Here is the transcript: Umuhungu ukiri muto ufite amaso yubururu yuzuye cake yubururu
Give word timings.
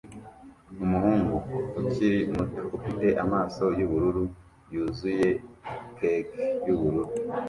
Umuhungu 0.83 1.35
ukiri 1.81 2.19
muto 2.33 2.59
ufite 2.77 3.07
amaso 3.23 3.63
yubururu 3.79 4.23
yuzuye 4.73 5.27
cake 5.97 6.41
yubururu 6.65 7.11